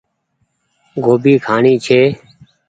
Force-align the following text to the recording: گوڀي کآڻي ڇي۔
گوڀي 1.03 1.33
کآڻي 1.45 1.73
ڇي۔ 1.85 2.01